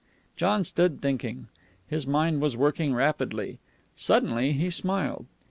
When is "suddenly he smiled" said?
3.95-5.27